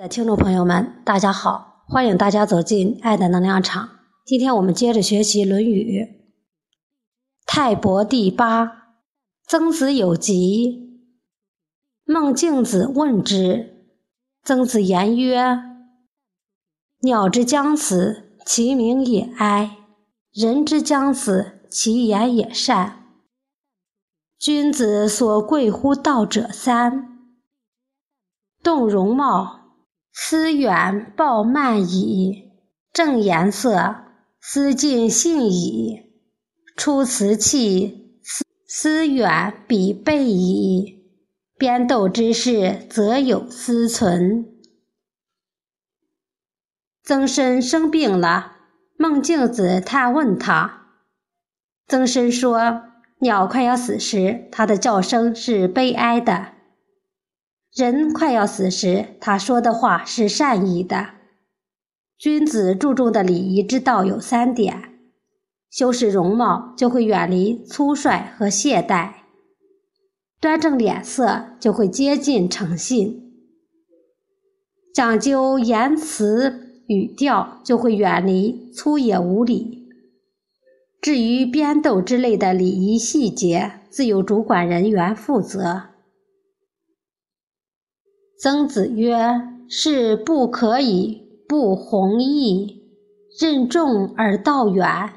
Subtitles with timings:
[0.00, 3.86] 的听众朋友们，大家好，欢迎大家走进爱的能量场。
[4.24, 6.02] 今天我们接着学习《论语》。
[7.44, 8.94] 泰伯第八，
[9.46, 11.04] 曾子有疾，
[12.04, 13.90] 孟敬子问之，
[14.42, 15.62] 曾子言曰
[17.04, 19.76] ：“鸟之将死，其鸣也哀；
[20.32, 23.04] 人之将死，其言也善。
[24.38, 27.18] 君子所贵乎道者三：
[28.62, 29.59] 动容貌。”
[30.12, 32.50] 思远报慢矣，
[32.92, 34.04] 正颜色；
[34.40, 36.12] 思近信矣，
[36.76, 40.98] 出辞气；思思远必备矣。
[41.56, 44.46] 边斗之事，则有思存。
[47.02, 48.56] 曾参生病了，
[48.96, 50.86] 孟敬子探问他。
[51.86, 52.82] 曾参说
[53.20, 56.52] ：“鸟快要死时，它的叫声是悲哀的。”
[57.74, 61.10] 人快要死时，他说的话是善意的。
[62.18, 64.98] 君子注重的礼仪之道有三点：
[65.70, 69.12] 修饰容貌，就会远离粗率和懈怠；
[70.40, 73.22] 端正脸色，就会接近诚信；
[74.92, 79.88] 讲究言辞语调，就会远离粗野无礼。
[81.00, 85.89] 至于编斗之类的礼仪细节，自有主管人员负责。
[88.42, 92.82] 曾子曰：“是不可以不弘毅，
[93.38, 95.10] 任重而道远。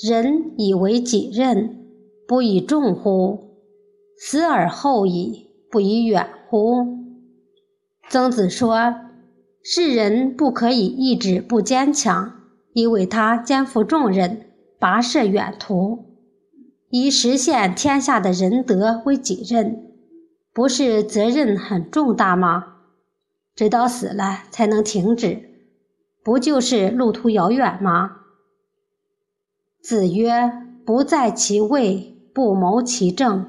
[0.00, 1.88] 人以为己任，
[2.28, 3.56] 不以重乎？
[4.16, 6.86] 死而后已，不以远乎？”
[8.08, 8.94] 曾子说
[9.64, 12.32] ：“世人不可以意志不坚强，
[12.74, 14.42] 因为他肩负重任，
[14.78, 16.04] 跋涉远途，
[16.90, 19.86] 以实现天下的仁德为己任。”
[20.60, 22.74] 不是责任很重大吗？
[23.54, 25.40] 直到死了才能停止，
[26.22, 28.18] 不就是路途遥远吗？
[29.80, 30.52] 子曰
[30.84, 33.46] ：“不在其位，不谋其政。”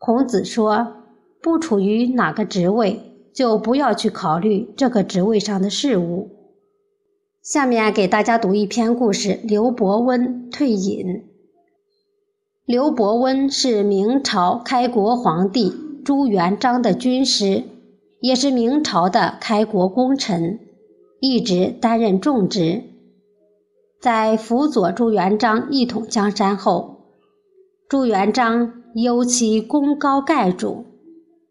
[0.00, 0.94] 孔子说
[1.42, 6.30] ：“不处于哪个职位，就不要去考虑这个职位上的事物。”
[7.44, 11.35] 下面给大家读一篇故事：刘伯温退隐。
[12.66, 15.72] 刘伯温是明朝开国皇帝
[16.04, 17.62] 朱元璋的军师，
[18.18, 20.58] 也是明朝的开国功臣，
[21.20, 22.82] 一直担任重职。
[24.00, 27.02] 在辅佐朱元璋一统江山后，
[27.88, 30.86] 朱元璋忧其功高盖主，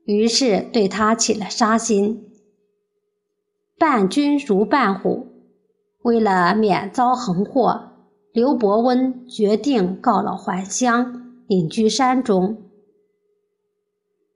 [0.04, 2.26] 于是对他起了杀心。
[3.80, 5.28] 伴君如伴虎，
[6.02, 7.95] 为了免遭横祸。
[8.36, 12.58] 刘伯温决定告老还乡，隐居山中。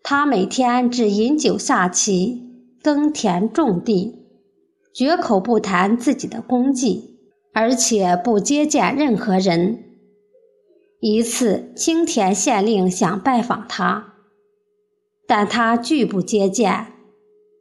[0.02, 2.50] 他每天只饮酒下棋，
[2.82, 4.24] 耕田种地，
[4.94, 7.20] 绝口不谈自己的功绩，
[7.54, 9.84] 而且不接见任何人。
[11.02, 14.14] 一次，青田县令想拜访他，
[15.28, 16.88] 但他拒不接见。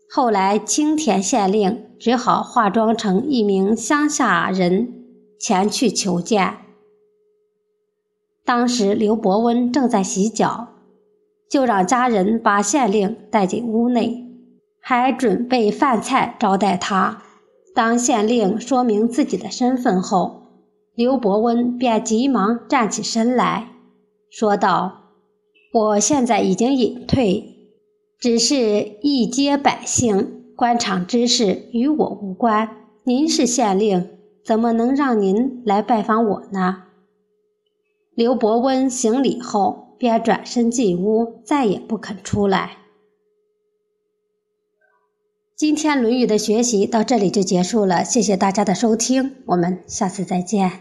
[0.08, 4.97] 后来，青田县令只好化妆成一名乡下人。
[5.38, 6.58] 前去求见。
[8.44, 10.68] 当时刘伯温正在洗脚，
[11.50, 14.26] 就让家人把县令带进屋内，
[14.80, 17.22] 还准备饭菜招待他。
[17.74, 20.42] 当县令说明自己的身份后，
[20.94, 23.68] 刘伯温便急忙站起身来
[24.30, 25.12] 说道
[25.72, 27.70] ：“我现在已经隐退，
[28.18, 32.68] 只是一街百姓，官场之事与我无关。
[33.04, 34.08] 您是县令。”
[34.48, 36.84] 怎么能让您来拜访我呢？
[38.14, 42.78] 刘伯温行礼后，便转身进屋，再也不肯出来。
[45.54, 50.80] 今天《论语》的学习到这里就结束了，谢谢大家的收听，我们下次再见。